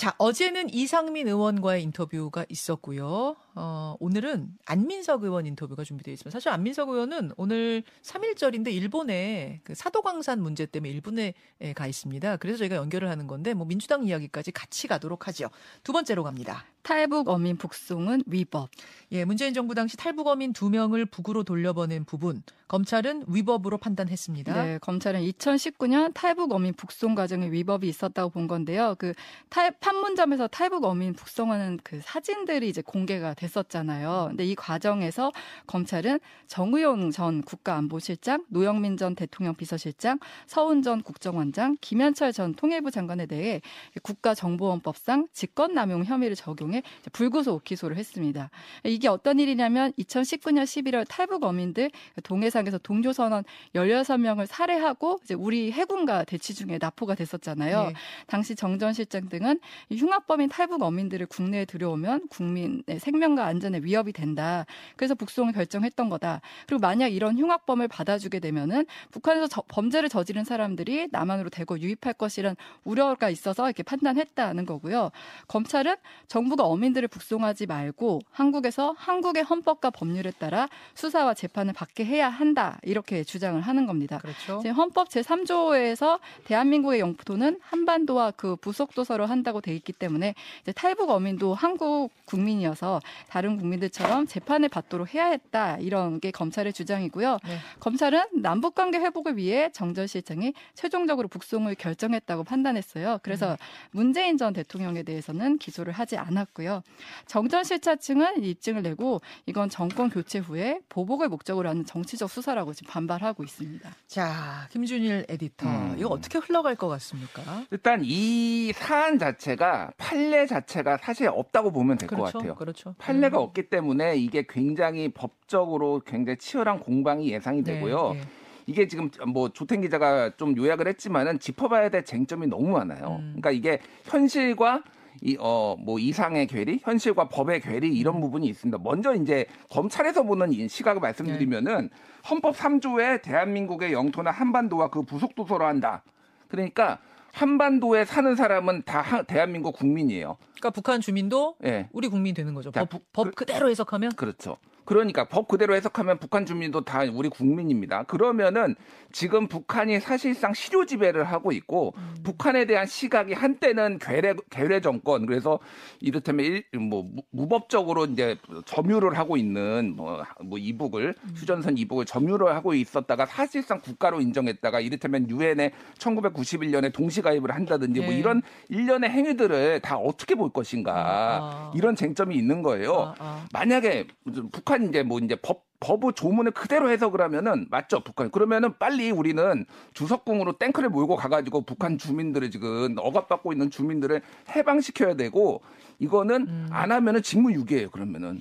자, 0.00 0.14
어제는 0.16 0.72
이상민 0.72 1.28
의원과의 1.28 1.82
인터뷰가 1.82 2.46
있었고요. 2.48 3.36
어, 3.54 3.96
오늘은 4.00 4.48
안민석 4.66 5.24
의원 5.24 5.46
인터뷰가 5.46 5.84
준비되어 5.84 6.12
있습니다. 6.12 6.30
사실 6.30 6.50
안민석 6.50 6.88
의원은 6.88 7.32
오늘 7.36 7.82
3일절인데 8.02 8.72
일본에 8.72 9.60
그 9.64 9.74
사도광산 9.74 10.40
문제 10.40 10.66
때문에 10.66 10.90
일본에 10.90 11.34
예, 11.60 11.72
가 11.72 11.86
있습니다. 11.86 12.36
그래서 12.36 12.58
저희가 12.58 12.76
연결을 12.76 13.08
하는 13.08 13.26
건데 13.26 13.54
뭐 13.54 13.66
민주당 13.66 14.04
이야기까지 14.06 14.52
같이 14.52 14.88
가도록 14.88 15.26
하죠. 15.28 15.50
두 15.82 15.92
번째로 15.92 16.22
갑니다. 16.22 16.64
탈북 16.82 17.28
어민 17.28 17.56
북송은 17.56 18.24
위법. 18.26 18.70
예, 19.12 19.24
문재인 19.24 19.52
정부 19.52 19.74
당시 19.74 19.96
탈북 19.96 20.26
어민 20.28 20.52
두 20.52 20.70
명을 20.70 21.06
북으로 21.06 21.44
돌려보낸 21.44 22.04
부분 22.04 22.42
검찰은 22.68 23.24
위법으로 23.26 23.78
판단했습니다. 23.78 24.64
네, 24.64 24.78
검찰은 24.78 25.20
2019년 25.22 26.12
탈북 26.14 26.52
어민 26.52 26.72
북송 26.72 27.16
과정에 27.16 27.50
위법이 27.50 27.88
있었다고 27.88 28.30
본 28.30 28.46
건데요. 28.46 28.94
그 28.98 29.12
탈, 29.48 29.72
판문점에서 29.80 30.46
탈북 30.46 30.84
어민 30.84 31.12
북송하는 31.12 31.80
그 31.82 32.00
사진들이 32.02 32.68
이제 32.68 32.80
공개가 32.80 33.34
됐었잖아요. 33.40 34.26
근데 34.30 34.44
이 34.44 34.54
과정에서 34.54 35.30
검찰은 35.66 36.20
정의용 36.46 37.10
전 37.10 37.42
국가안보실장, 37.42 38.46
노영민 38.48 38.96
전 38.96 39.14
대통령 39.14 39.54
비서실장, 39.54 40.18
서훈 40.46 40.82
전 40.82 41.02
국정원장, 41.02 41.76
김현철 41.80 42.32
전 42.32 42.54
통일부 42.54 42.90
장관에 42.90 43.26
대해 43.26 43.60
국가정보원법상 44.02 45.28
직권남용 45.32 46.04
혐의를 46.04 46.34
적용해 46.34 46.82
불구속 47.12 47.64
기소를 47.64 47.96
했습니다. 47.96 48.50
이게 48.84 49.08
어떤 49.08 49.38
일이냐면 49.38 49.92
2019년 49.92 50.64
11월 50.64 51.06
탈북 51.08 51.44
어민들 51.44 51.90
동해상에서 52.24 52.78
동조선원 52.78 53.44
16명을 53.74 54.46
살해하고 54.46 55.20
이제 55.22 55.34
우리 55.34 55.70
해군과 55.70 56.24
대치 56.24 56.54
중에 56.54 56.78
납포가 56.80 57.14
됐었잖아요. 57.14 57.88
예. 57.90 57.94
당시 58.26 58.56
정 58.56 58.80
전 58.80 58.92
실장 58.94 59.28
등은 59.28 59.60
이 59.90 59.96
흉악범인 59.96 60.48
탈북 60.48 60.82
어민들을 60.82 61.26
국내에 61.26 61.66
들여오면 61.66 62.28
국민의 62.28 62.98
생명 62.98 63.29
과 63.36 63.46
안전에 63.46 63.80
위협이 63.82 64.12
된다. 64.12 64.66
그래서 64.96 65.14
북송을 65.14 65.52
결정했던 65.52 66.08
거다. 66.08 66.40
그리고 66.66 66.80
만약 66.80 67.08
이런 67.08 67.38
흉악범을 67.38 67.86
받아주게 67.88 68.40
되면은 68.40 68.86
북한에서 69.12 69.46
저- 69.46 69.62
범죄를 69.68 70.08
저지른 70.08 70.44
사람들이 70.44 71.08
남한으로 71.12 71.48
대거 71.50 71.78
유입할 71.78 72.14
것이란 72.14 72.56
우려가 72.84 73.30
있어서 73.30 73.66
이렇게 73.66 73.82
판단했다는 73.82 74.66
거고요. 74.66 75.10
검찰은 75.48 75.96
정부가 76.28 76.64
어민들을 76.64 77.08
북송하지 77.08 77.66
말고 77.66 78.20
한국에서 78.32 78.94
한국의 78.98 79.44
헌법과 79.44 79.90
법률에 79.90 80.30
따라 80.32 80.68
수사와 80.94 81.34
재판을 81.34 81.72
받게 81.72 82.04
해야 82.04 82.28
한다. 82.28 82.78
이렇게 82.82 83.22
주장을 83.24 83.60
하는 83.60 83.86
겁니다. 83.86 84.18
그렇죠. 84.18 84.60
헌법 84.70 85.08
제3조에서 85.10 86.18
대한민국의 86.44 87.00
영토는 87.00 87.58
한반도와 87.62 88.32
그 88.32 88.56
부속도서로 88.56 89.26
한다고 89.26 89.60
돼 89.60 89.74
있기 89.76 89.92
때문에 89.92 90.34
탈북 90.74 91.10
어민도 91.10 91.54
한국 91.54 92.10
국민이어서 92.24 93.00
다른 93.28 93.56
국민들처럼 93.56 94.26
재판을 94.26 94.68
받도록 94.68 95.14
해야 95.14 95.26
했다 95.26 95.76
이런 95.78 96.20
게 96.20 96.30
검찰의 96.30 96.72
주장이고요. 96.72 97.38
네. 97.44 97.58
검찰은 97.80 98.42
남북 98.42 98.74
관계 98.74 98.98
회복을 98.98 99.36
위해 99.36 99.70
정전 99.72 100.06
실장이 100.06 100.54
최종적으로 100.74 101.28
북송을 101.28 101.74
결정했다고 101.74 102.44
판단했어요. 102.44 103.18
그래서 103.22 103.56
문재인 103.90 104.36
전 104.36 104.52
대통령에 104.52 105.02
대해서는 105.02 105.58
기소를 105.58 105.92
하지 105.92 106.16
않았고요. 106.16 106.82
정전 107.26 107.64
실장 107.64 107.98
측은 107.98 108.42
입증을 108.42 108.82
내고 108.82 109.20
이건 109.46 109.68
정권 109.68 110.10
교체 110.10 110.38
후에 110.38 110.80
보복을 110.88 111.28
목적으로 111.28 111.68
하는 111.68 111.84
정치적 111.84 112.30
수사라고 112.30 112.72
지금 112.72 112.92
반발하고 112.92 113.42
있습니다. 113.44 113.90
자, 114.06 114.68
김준일 114.70 115.26
에디터. 115.28 115.68
음. 115.68 115.96
이거 115.98 116.08
어떻게 116.08 116.38
흘러갈 116.38 116.74
것 116.76 116.88
같습니까? 116.88 117.64
일단 117.70 118.00
이 118.04 118.72
사안 118.74 119.18
자체가 119.18 119.92
판례 119.96 120.46
자체가 120.46 120.98
사실 120.98 121.28
없다고 121.28 121.72
보면 121.72 121.98
될것 121.98 122.18
그렇죠. 122.18 122.38
같아요. 122.38 122.54
그렇죠. 122.54 122.94
판례가 123.10 123.38
음. 123.38 123.42
없기 123.42 123.64
때문에 123.64 124.16
이게 124.16 124.44
굉장히 124.48 125.08
법적으로 125.08 126.00
굉장히 126.06 126.38
치열한 126.38 126.80
공방이 126.80 127.30
예상이 127.32 127.62
되고요. 127.62 128.12
네, 128.14 128.20
네. 128.20 128.26
이게 128.66 128.86
지금 128.86 129.10
뭐 129.26 129.48
조탱 129.48 129.80
기자가 129.80 130.30
좀 130.36 130.56
요약을 130.56 130.86
했지만은 130.88 131.38
짚어봐야 131.40 131.88
될 131.88 132.04
쟁점이 132.04 132.46
너무 132.46 132.68
많아요. 132.70 133.16
음. 133.20 133.36
그러니까 133.40 133.50
이게 133.50 133.80
현실과 134.04 134.82
이 135.22 135.36
어 135.40 135.76
뭐 135.80 135.98
이상의 135.98 136.46
괴리, 136.46 136.78
현실과 136.82 137.28
법의 137.28 137.60
괴리 137.62 137.88
이런 137.92 138.16
음. 138.16 138.20
부분이 138.20 138.46
있습니다. 138.46 138.78
먼저 138.82 139.14
이제 139.14 139.44
검찰에서 139.68 140.22
보는 140.22 140.52
이 140.52 140.68
시각을 140.68 141.00
말씀드리면은 141.00 141.82
네. 141.82 141.88
헌법 142.30 142.54
3조에 142.54 143.20
대한민국의 143.22 143.92
영토나 143.92 144.30
한반도와 144.30 144.88
그 144.88 145.02
부속 145.02 145.34
도서로 145.34 145.66
한다. 145.66 146.02
그러니까 146.48 146.98
한반도에 147.32 148.04
사는 148.04 148.34
사람은 148.34 148.82
다 148.84 149.00
하- 149.00 149.22
대한민국 149.22 149.72
국민이에요. 149.76 150.36
그러니까 150.54 150.70
북한 150.70 151.00
주민도 151.00 151.56
예. 151.64 151.88
우리 151.92 152.08
국민 152.08 152.34
되는 152.34 152.54
거죠. 152.54 152.70
자, 152.70 152.80
법, 152.84 152.90
부- 152.90 153.00
법 153.12 153.24
그- 153.26 153.30
그대로 153.44 153.70
해석하면 153.70 154.12
그렇죠. 154.16 154.56
그러니까 154.90 155.22
법 155.22 155.46
그대로 155.46 155.76
해석하면 155.76 156.18
북한 156.18 156.44
주민도 156.44 156.80
다 156.80 157.02
우리 157.12 157.28
국민입니다. 157.28 158.02
그러면은 158.02 158.74
지금 159.12 159.46
북한이 159.46 160.00
사실상 160.00 160.52
실효 160.52 160.84
지배를 160.84 161.22
하고 161.22 161.52
있고 161.52 161.94
음. 161.96 162.14
북한에 162.24 162.64
대한 162.64 162.88
시각이 162.88 163.34
한때는 163.34 164.00
괴뢰 164.00 164.34
괴뢰 164.50 164.80
정권 164.80 165.26
그래서 165.26 165.60
이를테면 166.00 166.44
일, 166.44 166.64
뭐 166.76 167.04
무- 167.04 167.22
무법적으로 167.30 168.06
이제 168.06 168.36
점유를 168.64 169.16
하고 169.16 169.36
있는 169.36 169.94
뭐, 169.94 170.24
뭐 170.42 170.58
이북을 170.58 171.14
음. 171.22 171.30
휴전선 171.36 171.78
이북을 171.78 172.04
점유를 172.04 172.52
하고 172.52 172.74
있었다가 172.74 173.26
사실상 173.26 173.80
국가로 173.80 174.20
인정했다가 174.20 174.80
이를테면 174.80 175.30
유엔에 175.30 175.70
1991년에 175.98 176.92
동시 176.92 177.22
가입을 177.22 177.54
한다든지 177.54 178.00
뭐 178.00 178.10
네. 178.10 178.18
이런 178.18 178.42
일련의 178.68 179.08
행위들을 179.10 179.82
다 179.82 179.96
어떻게 179.96 180.34
볼 180.34 180.52
것인가 180.52 180.92
아. 180.92 181.72
이런 181.76 181.94
쟁점이 181.94 182.34
있는 182.34 182.62
거예요. 182.62 183.14
아, 183.20 183.20
아. 183.20 183.46
만약에 183.52 184.08
무슨 184.24 184.50
북한 184.80 184.88
이제 184.88 185.02
뭐 185.02 185.18
이제 185.18 185.36
법 185.36 185.68
법의 185.80 186.12
조문을 186.14 186.52
그대로 186.52 186.90
해석을 186.90 187.20
하면은 187.22 187.66
맞죠 187.70 188.00
북한 188.00 188.30
그러면은 188.30 188.74
빨리 188.78 189.10
우리는 189.10 189.64
주석궁으로 189.94 190.58
탱크를 190.58 190.90
몰고 190.90 191.16
가가지고 191.16 191.62
북한 191.62 191.96
주민들을 191.96 192.50
지금 192.50 192.96
억압받고 192.98 193.52
있는 193.52 193.70
주민들을 193.70 194.20
해방시켜야 194.54 195.14
되고 195.14 195.62
이거는 195.98 196.46
음. 196.48 196.68
안 196.70 196.92
하면은 196.92 197.22
직무유기예요 197.22 197.90
그러면은 197.90 198.40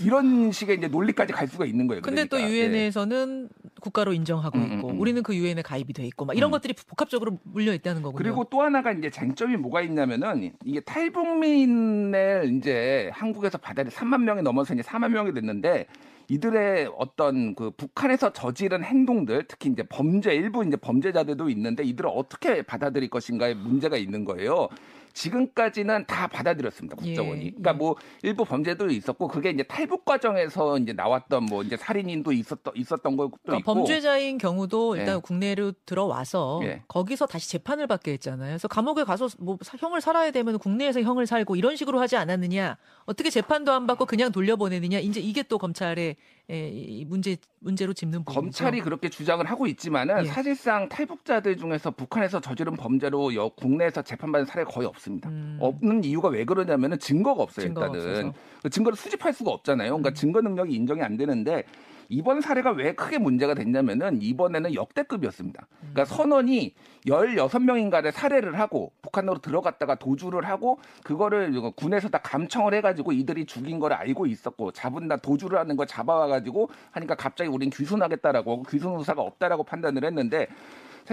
이런 0.00 0.52
식의 0.52 0.76
이제 0.76 0.86
논리까지 0.86 1.32
갈 1.32 1.48
수가 1.48 1.64
있는 1.64 1.88
거예요. 1.88 2.02
근데 2.02 2.24
또 2.24 2.36
그러니까. 2.36 2.54
예. 2.54 2.56
유엔에서는 2.56 3.48
국가로 3.80 4.12
인정하고 4.12 4.58
음, 4.58 4.64
있고 4.64 4.88
음, 4.88 4.94
음. 4.94 5.00
우리는 5.00 5.22
그 5.22 5.34
유엔에 5.34 5.62
가입이 5.62 5.92
돼 5.92 6.04
있고 6.06 6.24
막 6.24 6.36
이런 6.36 6.50
음. 6.50 6.52
것들이 6.52 6.74
복합적으로 6.88 7.38
물려 7.44 7.72
있다는 7.74 8.02
거군요. 8.02 8.18
그리고 8.18 8.44
또 8.44 8.62
하나가 8.62 8.92
이제 8.92 9.10
쟁점이 9.10 9.56
뭐가 9.56 9.82
있냐면은 9.82 10.52
이게 10.64 10.80
탈북민을 10.80 12.52
이제 12.56 13.10
한국에서 13.12 13.58
받아들이 13.58 13.94
3만 13.94 14.22
명이 14.22 14.42
넘어서 14.42 14.74
이제 14.74 14.82
4만 14.82 15.10
명이 15.10 15.32
됐는데 15.34 15.86
이들의 16.28 16.90
어떤 16.98 17.54
그 17.54 17.70
북한에서 17.70 18.32
저지른 18.32 18.84
행동들 18.84 19.44
특히 19.48 19.70
이제 19.70 19.82
범죄 19.82 20.34
일부 20.34 20.64
이제 20.64 20.76
범죄자들도 20.76 21.48
있는데 21.50 21.82
이들을 21.84 22.10
어떻게 22.12 22.62
받아들일 22.62 23.08
것인가에 23.08 23.54
문제가 23.54 23.96
있는 23.96 24.24
거예요. 24.24 24.68
지금까지는 25.12 26.06
다 26.06 26.26
받아들였습니다 26.26 26.96
국정원이. 26.96 27.46
예, 27.46 27.50
그러니까 27.50 27.70
예. 27.72 27.74
뭐 27.76 27.96
일부 28.22 28.44
범죄도 28.44 28.88
있었고 28.90 29.28
그게 29.28 29.50
이제 29.50 29.62
탈북 29.62 30.04
과정에서 30.04 30.78
이제 30.78 30.92
나왔던 30.92 31.44
뭐 31.44 31.62
이제 31.62 31.76
살인인도 31.76 32.32
있었던 32.32 32.72
있었던 32.76 33.16
것도 33.16 33.30
그러니까 33.42 33.58
있고 33.58 33.74
범죄자인 33.74 34.38
경우도 34.38 34.96
일단 34.96 35.16
예. 35.16 35.20
국내로 35.20 35.72
들어와서 35.86 36.60
예. 36.64 36.82
거기서 36.88 37.26
다시 37.26 37.48
재판을 37.50 37.86
받게 37.86 38.12
했잖아요. 38.12 38.50
그래서 38.50 38.68
감옥에 38.68 39.04
가서 39.04 39.28
뭐 39.38 39.58
사- 39.62 39.76
형을 39.78 40.00
살아야 40.00 40.30
되면 40.30 40.58
국내에서 40.58 41.00
형을 41.02 41.26
살고 41.26 41.56
이런 41.56 41.76
식으로 41.76 42.00
하지 42.00 42.16
않았느냐? 42.16 42.76
어떻게 43.06 43.30
재판도 43.30 43.72
안 43.72 43.86
받고 43.86 44.06
그냥 44.06 44.32
돌려보내느냐? 44.32 44.98
이제 44.98 45.20
이게 45.20 45.42
또 45.42 45.58
검찰의 45.58 46.16
에, 46.50 46.68
이 46.70 47.04
문제 47.04 47.36
문제로 47.60 47.92
짚는 47.92 48.20
부분이죠. 48.24 48.40
검찰이 48.40 48.80
그렇게 48.80 49.10
주장을 49.10 49.44
하고 49.44 49.66
있지만은 49.66 50.24
예. 50.24 50.28
사실상 50.28 50.88
탈북자들 50.88 51.58
중에서 51.58 51.90
북한에서 51.90 52.40
저지른 52.40 52.74
범죄로 52.74 53.34
여- 53.34 53.50
국내에서 53.50 54.00
재판받은 54.00 54.46
사례가 54.46 54.70
거의 54.70 54.86
없습니다. 54.88 55.28
음. 55.28 55.58
없는 55.60 56.04
이유가 56.04 56.28
왜 56.28 56.44
그러냐면은 56.46 56.98
증거가 56.98 57.42
없어요. 57.42 57.66
증거가 57.66 57.86
일단은 57.88 58.06
없어서. 58.08 58.26
음. 58.28 58.32
그 58.62 58.70
증거를 58.70 58.96
수집할 58.96 59.34
수가 59.34 59.50
없잖아요. 59.50 59.88
그러니까 59.90 60.12
증거 60.14 60.40
능력이 60.40 60.72
인정이 60.74 61.02
안 61.02 61.18
되는데 61.18 61.64
이번 62.08 62.40
사례가 62.40 62.70
왜 62.70 62.94
크게 62.94 63.18
문제가 63.18 63.54
됐냐면은 63.54 64.22
이번에는 64.22 64.74
역대급이었습니다. 64.74 65.66
음. 65.70 65.90
그러니까 65.92 66.04
선원이 66.06 66.74
16명인가를 67.06 68.12
살해를 68.12 68.58
하고 68.58 68.92
북한으로 69.02 69.38
들어갔다가 69.38 69.94
도주를 69.96 70.46
하고 70.46 70.78
그거를 71.04 71.52
군에서 71.76 72.08
다 72.08 72.18
감청을 72.18 72.74
해가지고 72.74 73.12
이들이 73.12 73.44
죽인 73.44 73.78
걸 73.78 73.92
알고 73.92 74.26
있었고 74.26 74.72
잡은 74.72 75.08
다 75.08 75.16
도주를 75.16 75.58
하는 75.58 75.76
걸 75.76 75.86
잡아와가지고 75.86 76.70
하니까 76.92 77.14
갑자기 77.14 77.50
우린 77.50 77.70
귀순하겠다라고 77.70 78.62
귀순 78.64 78.98
의사가 78.98 79.22
없다라고 79.22 79.64
판단을 79.64 80.04
했는데 80.04 80.48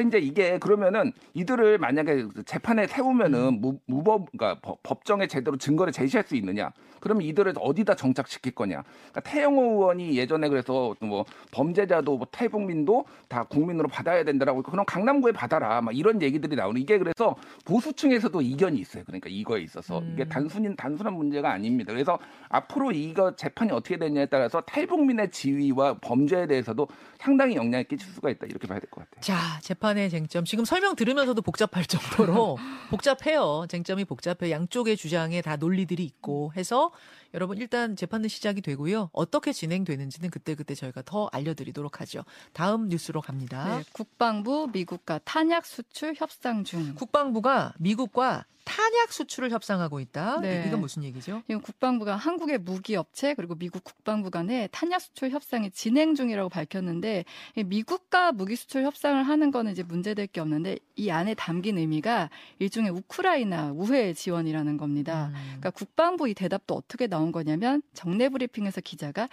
이제 0.01 0.17
이게 0.19 0.57
그러면은 0.59 1.11
이들을 1.33 1.77
만약에 1.77 2.25
재판에 2.45 2.87
세우면은 2.87 3.61
무, 3.61 3.79
무법 3.85 4.31
그러니까 4.31 4.59
법- 4.61 4.81
법정에 4.83 5.27
제대로 5.27 5.57
증거를 5.57 5.93
제시할 5.93 6.25
수 6.25 6.35
있느냐? 6.35 6.71
그러면 6.99 7.21
이들을 7.23 7.53
어디다 7.59 7.95
정착시킬 7.95 8.55
거냐? 8.55 8.81
그러니까 9.11 9.19
태영호 9.21 9.61
의원이 9.63 10.17
예전에 10.17 10.49
그래서 10.49 10.95
뭐 11.01 11.23
범죄자도 11.51 12.17
뭐 12.17 12.25
탈북민도 12.31 13.05
다 13.27 13.43
국민으로 13.43 13.87
받아야 13.87 14.23
된다라고 14.23 14.63
그럼 14.63 14.85
강남구에 14.85 15.31
받아라 15.31 15.81
막 15.81 15.95
이런 15.95 16.19
얘기들이 16.21 16.55
나오는 16.55 16.81
이게 16.81 16.97
그래서 16.97 17.35
보수층에서도 17.65 18.41
이견이 18.41 18.79
있어요. 18.79 19.03
그러니까 19.05 19.29
이거에 19.29 19.61
있어서 19.61 19.99
음. 19.99 20.11
이게 20.13 20.25
단순히 20.25 20.75
단순한 20.75 21.13
문제가 21.13 21.51
아닙니다. 21.51 21.93
그래서 21.93 22.17
앞으로 22.49 22.91
이거 22.91 23.35
재판이 23.35 23.71
어떻게 23.71 23.97
되냐에 23.97 24.25
따라서 24.25 24.61
탈북민의 24.61 25.29
지위와 25.29 25.99
범죄에 25.99 26.47
대해서도 26.47 26.87
상당히 27.19 27.55
영향을 27.55 27.83
끼칠 27.83 28.09
수가 28.09 28.29
있다 28.31 28.47
이렇게 28.47 28.67
봐야 28.67 28.79
될 28.79 28.89
것 28.89 29.03
같아요. 29.03 29.21
자, 29.21 29.59
재판 29.61 29.84
의 29.93 30.09
쟁점. 30.09 30.45
지금 30.45 30.65
설명 30.65 30.95
들으면서도 30.95 31.41
복잡할 31.41 31.85
정도로 31.85 32.57
복잡해요. 32.89 33.65
쟁점이 33.69 34.05
복잡해요. 34.05 34.49
양쪽의 34.49 34.97
주장에 34.97 35.41
다 35.41 35.55
논리들이 35.55 36.03
있고 36.03 36.51
해서 36.57 36.91
여러분 37.35 37.57
일단 37.57 37.95
재판은 37.95 38.27
시작이 38.27 38.61
되고요. 38.61 39.09
어떻게 39.13 39.53
진행되는지는 39.53 40.31
그때 40.31 40.55
그때 40.55 40.73
저희가 40.73 41.03
더 41.05 41.29
알려드리도록 41.31 42.01
하죠. 42.01 42.23
다음 42.53 42.89
뉴스로 42.89 43.21
갑니다. 43.21 43.77
네, 43.77 43.83
국방부 43.93 44.69
미국과 44.73 45.19
탄약 45.23 45.65
수출 45.65 46.15
협상 46.15 46.63
중. 46.63 46.95
국방부가 46.95 47.73
미국과 47.77 48.45
탄약 48.65 49.13
수출을 49.13 49.51
협상하고 49.51 49.99
있다. 49.99 50.41
네. 50.41 50.65
이건 50.67 50.81
무슨 50.81 51.03
얘기죠? 51.03 51.43
지금 51.45 51.61
국방부가 51.61 52.15
한국의 52.15 52.57
무기 52.57 52.95
업체 52.95 53.35
그리고 53.35 53.55
미국 53.55 53.83
국방부 53.83 54.31
간의 54.31 54.69
탄약 54.71 55.01
수출 55.01 55.29
협상이 55.29 55.69
진행 55.71 56.15
중이라고 56.15 56.49
밝혔는데 56.49 57.25
이 57.55 57.63
미국과 57.63 58.31
무기 58.31 58.55
수출 58.55 58.83
협상을 58.83 59.21
하는 59.21 59.51
거는 59.51 59.74
이제 59.75 59.83
문제될 59.83 60.27
게 60.27 60.39
없는데 60.39 60.77
이 60.95 61.09
안에 61.09 61.33
담긴 61.33 61.77
의미가 61.77 62.29
일종의 62.59 62.91
우크라이나 62.91 63.73
우회 63.75 64.13
지원이라는 64.13 64.77
겁니다. 64.77 65.31
음. 65.33 65.41
그러니까 65.47 65.71
국방부 65.71 66.29
이 66.29 66.33
대답도 66.33 66.73
어떻게 66.73 67.07
나온 67.07 67.33
거냐면 67.33 67.81
정례 67.93 68.29
브리핑에서 68.29 68.79
기자가 68.79 69.27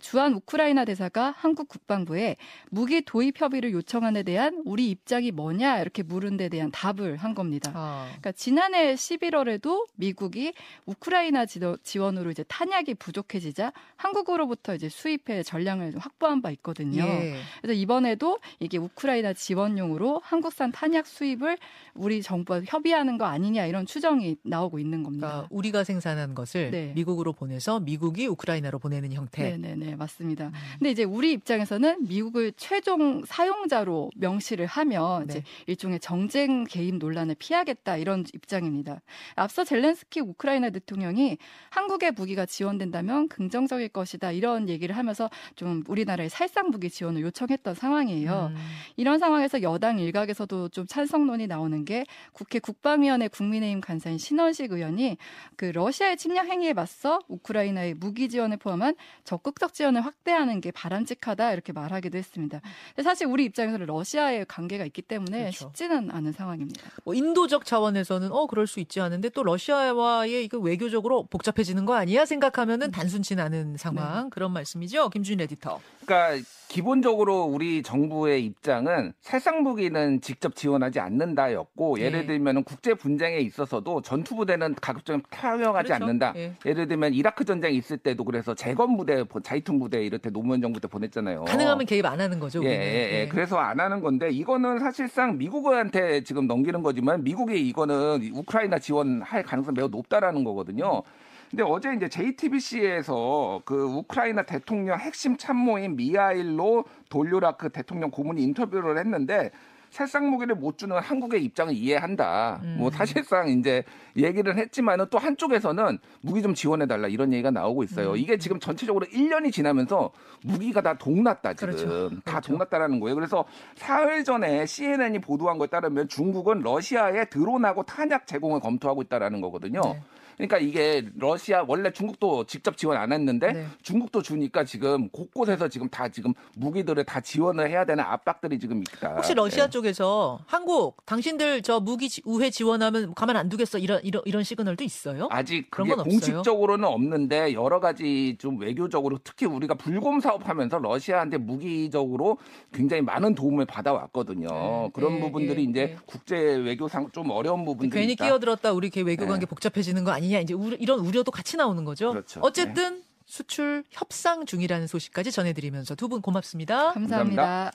주한 0.00 0.34
우크라이나 0.34 0.84
대사가 0.84 1.34
한국 1.36 1.68
국방부에 1.68 2.36
무기 2.70 3.00
도입 3.00 3.40
협의를 3.40 3.72
요청한 3.72 4.14
데 4.14 4.22
대한 4.22 4.62
우리 4.64 4.88
입장이 4.90 5.32
뭐냐 5.32 5.80
이렇게 5.80 6.04
물은 6.04 6.36
데 6.36 6.48
대한 6.48 6.70
답을 6.70 7.16
한 7.16 7.34
겁니다. 7.34 7.72
아, 7.74 8.04
그러니까 8.06 8.30
지난해 8.32 8.94
11월에도 8.94 9.86
미국이 9.96 10.52
우크라이나 10.86 11.44
지원으로 11.82 12.30
이제 12.30 12.44
탄약이 12.44 12.94
부족해지자 12.94 13.72
한국으로부터 13.96 14.76
이제 14.76 14.88
수입해 14.88 15.42
전량을 15.42 15.98
확보한 15.98 16.40
바 16.40 16.52
있거든요. 16.52 17.02
예. 17.02 17.34
그래서 17.60 17.72
이번에도 17.72 18.38
이게 18.60 18.78
우크라이나 18.78 19.32
지원용 19.32 19.87
으로 19.94 20.20
한국산 20.24 20.72
탄약 20.72 21.06
수입을 21.06 21.58
우리 21.94 22.22
정부와 22.22 22.62
협의하는 22.66 23.18
거 23.18 23.24
아니냐 23.24 23.66
이런 23.66 23.86
추정이 23.86 24.36
나오고 24.42 24.78
있는 24.78 25.02
겁니다. 25.02 25.28
그러니까 25.28 25.48
우리가 25.50 25.84
생산한 25.84 26.34
것을 26.34 26.70
네. 26.70 26.92
미국으로 26.94 27.32
보내서 27.32 27.80
미국이 27.80 28.26
우크라이나로 28.26 28.78
보내는 28.78 29.12
형태. 29.12 29.50
네, 29.50 29.56
네, 29.56 29.74
네, 29.74 29.92
음. 29.92 29.98
맞습니다. 29.98 30.52
근데 30.78 30.90
이제 30.90 31.04
우리 31.04 31.32
입장에서는 31.32 32.06
미국을 32.06 32.52
최종 32.56 33.24
사용자로 33.24 34.10
명시를 34.16 34.66
하면 34.66 35.26
네. 35.26 35.38
이제 35.38 35.42
일종의 35.66 36.00
정쟁 36.00 36.64
개입 36.64 36.96
논란을 36.96 37.36
피하겠다 37.38 37.96
이런 37.96 38.24
입장입니다. 38.34 39.00
앞서 39.34 39.64
젤렌스키 39.64 40.20
우크라이나 40.20 40.70
대통령이 40.70 41.38
한국의 41.70 42.12
무기가 42.12 42.46
지원된다면 42.46 43.28
긍정적일 43.28 43.88
것이다 43.88 44.32
이런 44.32 44.68
얘기를 44.68 44.96
하면서 44.96 45.30
좀 45.56 45.82
우리나라의 45.88 46.30
살상 46.30 46.70
무기 46.70 46.90
지원을 46.90 47.22
요청했던 47.22 47.74
상황이에요. 47.74 48.52
음. 48.52 48.56
이런 48.96 49.18
상황에서 49.18 49.62
여당 49.72 49.98
일각에서도 49.98 50.68
좀 50.70 50.86
찬성론이 50.86 51.46
나오는 51.46 51.84
게 51.84 52.04
국회 52.32 52.58
국방위원회 52.58 53.28
국민의힘 53.28 53.80
간사인 53.80 54.18
신원식 54.18 54.72
의원이 54.72 55.16
그 55.56 55.66
러시아의 55.66 56.16
침략 56.16 56.48
행위에 56.48 56.72
맞서 56.72 57.20
우크라이나의 57.28 57.94
무기 57.94 58.28
지원을 58.28 58.56
포함한 58.56 58.94
적극적 59.24 59.74
지원을 59.74 60.00
확대하는 60.04 60.60
게 60.60 60.70
바람직하다 60.70 61.52
이렇게 61.52 61.72
말하기도 61.72 62.16
했습니다. 62.16 62.60
사실 63.02 63.26
우리 63.26 63.44
입장에서는 63.44 63.86
러시아의 63.86 64.46
관계가 64.46 64.84
있기 64.86 65.02
때문에 65.02 65.38
그렇죠. 65.40 65.68
쉽지는 65.68 66.10
않은 66.10 66.32
상황입니다. 66.32 66.82
뭐 67.04 67.14
인도적 67.14 67.64
차원에서는 67.64 68.32
어 68.32 68.46
그럴 68.46 68.66
수 68.66 68.80
있지 68.80 69.00
않은데 69.00 69.28
또 69.30 69.42
러시아와의 69.42 70.44
이거 70.44 70.58
외교적으로 70.58 71.26
복잡해지는 71.26 71.84
거 71.84 71.94
아니야 71.94 72.24
생각하면은 72.24 72.90
단순치 72.90 73.34
않은 73.34 73.76
상황 73.76 74.30
그런 74.30 74.52
말씀이죠 74.52 75.10
김준 75.10 75.40
에디터. 75.40 75.80
그러니까 76.04 76.44
기본적으로 76.68 77.44
우리 77.44 77.82
정부의 77.82 78.44
입장은 78.44 79.12
살상 79.20 79.57
무기는 79.62 80.20
직접 80.20 80.54
지원하지 80.54 81.00
않는다였고 81.00 81.98
예. 82.00 82.04
예를 82.04 82.26
들면 82.26 82.64
국제 82.64 82.94
분쟁에 82.94 83.38
있어서도 83.38 84.02
전투 84.02 84.36
부대는 84.36 84.74
가급적 84.80 85.20
타격하지 85.30 85.88
그렇죠. 85.88 86.04
않는다. 86.04 86.32
예. 86.36 86.54
예를 86.66 86.88
들면 86.88 87.14
이라크 87.14 87.44
전쟁 87.44 87.74
있을 87.74 87.98
때도 87.98 88.24
그래서 88.24 88.54
재건 88.54 88.96
부대, 88.96 89.24
자이툰 89.42 89.78
부대 89.78 90.04
이럴 90.04 90.18
때 90.18 90.30
노무현 90.30 90.60
정부 90.60 90.80
때 90.80 90.88
보냈잖아요. 90.88 91.44
가능하면 91.44 91.86
개입 91.86 92.04
안 92.06 92.20
하는 92.20 92.38
거죠. 92.40 92.62
예. 92.64 92.68
예, 92.68 92.72
예. 92.72 93.20
예. 93.20 93.28
그래서 93.28 93.58
안 93.58 93.80
하는 93.80 94.00
건데 94.00 94.30
이거는 94.30 94.78
사실상 94.78 95.38
미국한테 95.38 96.22
지금 96.22 96.46
넘기는 96.46 96.82
거지만 96.82 97.22
미국이 97.24 97.68
이거는 97.68 98.30
우크라이나 98.34 98.78
지원할 98.78 99.42
가능성 99.42 99.74
이 99.74 99.76
매우 99.76 99.88
높다라는 99.88 100.44
거거든요. 100.44 101.02
근데 101.50 101.62
어제 101.62 101.94
이제 101.94 102.08
JTBC에서 102.08 103.62
그 103.64 103.84
우크라이나 103.84 104.42
대통령 104.42 104.98
핵심 104.98 105.36
참모인 105.36 105.96
미하일로 105.96 106.84
돌요라크 107.08 107.70
대통령 107.70 108.10
고문이 108.10 108.42
인터뷰를 108.42 108.98
했는데 108.98 109.50
새싹 109.90 110.24
무기를 110.24 110.54
못 110.54 110.76
주는 110.76 110.96
한국의 110.98 111.42
입장을 111.44 111.72
이해한다. 111.74 112.60
음. 112.62 112.76
뭐 112.78 112.90
사실상 112.90 113.48
이제 113.48 113.82
얘기를 114.16 114.56
했지만은 114.56 115.06
또 115.10 115.18
한쪽에서는 115.18 115.98
무기 116.20 116.42
좀 116.42 116.54
지원해 116.54 116.86
달라 116.86 117.08
이런 117.08 117.32
얘기가 117.32 117.50
나오고 117.50 117.84
있어요. 117.84 118.12
음. 118.12 118.16
이게 118.16 118.36
지금 118.36 118.60
전체적으로 118.60 119.06
1년이 119.06 119.50
지나면서 119.52 120.10
무기가 120.42 120.82
다 120.82 120.94
동났다 120.94 121.54
지금. 121.54 121.72
그렇죠. 121.72 122.10
다 122.10 122.32
그렇죠. 122.32 122.52
동났다라는 122.52 123.00
거예요. 123.00 123.14
그래서 123.14 123.44
사흘 123.76 124.24
전에 124.24 124.66
CNN이 124.66 125.20
보도한 125.20 125.58
거에 125.58 125.68
따르면 125.68 126.08
중국은 126.08 126.60
러시아에 126.60 127.24
드론하고 127.26 127.84
탄약 127.84 128.26
제공을 128.26 128.60
검토하고 128.60 129.02
있다라는 129.02 129.40
거거든요. 129.40 129.80
네. 129.80 130.00
그러니까 130.38 130.58
이게 130.58 131.04
러시아 131.16 131.64
원래 131.66 131.92
중국도 131.92 132.44
직접 132.44 132.76
지원 132.76 132.96
안 132.96 133.12
했는데 133.12 133.52
네. 133.52 133.66
중국도 133.82 134.22
주니까 134.22 134.62
지금 134.64 135.08
곳곳에서 135.10 135.68
지금 135.68 135.88
다 135.88 136.08
지금 136.08 136.32
무기들을 136.54 137.02
다 137.04 137.20
지원을 137.20 137.68
해야 137.68 137.84
되는 137.84 138.04
압박들이 138.04 138.58
지금 138.60 138.80
있다. 138.82 139.16
혹시 139.16 139.34
러시아 139.34 139.64
네. 139.64 139.70
쪽에서 139.70 140.38
한국 140.46 141.04
당신들 141.06 141.62
저 141.62 141.80
무기 141.80 142.08
지- 142.08 142.22
우회 142.24 142.50
지원하면 142.50 143.14
가만 143.14 143.36
안 143.36 143.48
두겠어 143.48 143.78
이런 143.78 144.00
이런 144.04 144.22
이런 144.26 144.44
시그널도 144.44 144.84
있어요? 144.84 145.26
아직 145.30 145.68
그런 145.70 145.88
건 145.88 146.00
없어요? 146.00 146.10
공식적으로는 146.20 146.84
없는데 146.86 147.52
여러 147.54 147.80
가지 147.80 148.36
좀 148.38 148.60
외교적으로 148.60 149.18
특히 149.24 149.44
우리가 149.46 149.74
불곰 149.74 150.20
사업하면서 150.20 150.78
러시아한테 150.78 151.38
무기적으로 151.38 152.38
굉장히 152.72 153.02
많은 153.02 153.34
도움을 153.34 153.66
받아왔거든요. 153.66 154.46
네, 154.48 154.90
그런 154.94 155.14
네, 155.14 155.20
부분들이 155.20 155.64
네, 155.64 155.70
이제 155.70 155.86
네. 155.86 155.96
국제 156.06 156.36
외교상 156.36 157.10
좀 157.10 157.30
어려운 157.30 157.64
부분들이 157.64 158.00
괜히 158.00 158.12
있다. 158.12 158.24
끼어들었다 158.26 158.72
우리 158.72 158.88
개 158.90 159.00
외교 159.00 159.26
관계 159.26 159.40
네. 159.40 159.46
복잡해지는 159.46 160.04
거 160.04 160.12
아니 160.12 160.27
냐 160.30 160.40
이제 160.40 160.54
우려- 160.54 160.76
이런 160.76 161.00
우려도 161.00 161.30
같이 161.30 161.56
나오는 161.56 161.84
거죠. 161.84 162.10
그렇죠. 162.10 162.40
어쨌든 162.42 163.02
수출 163.26 163.84
협상 163.90 164.46
중이라는 164.46 164.86
소식까지 164.86 165.30
전해드리면서 165.32 165.94
두 165.94 166.08
분 166.08 166.20
고맙습니다. 166.22 166.92
감사합니다. 166.92 167.72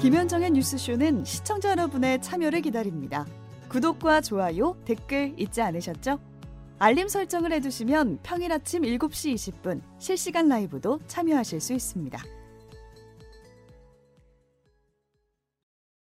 김현정의 0.00 0.50
뉴스쇼는 0.50 1.24
시청자 1.24 1.70
여러분의 1.70 2.20
참여를 2.20 2.60
기다립니다. 2.60 3.26
구독과 3.68 4.20
좋아요, 4.20 4.76
댓글 4.84 5.34
잊지 5.38 5.62
않으셨죠? 5.62 6.18
알림 6.78 7.08
설정을 7.08 7.52
해두시면 7.52 8.18
평일 8.22 8.52
아침 8.52 8.82
7시 8.82 9.34
20분 9.34 9.80
실시간 9.98 10.48
라이브도 10.48 11.00
참여하실 11.06 11.60
수 11.60 11.72
있습니다. 11.72 12.22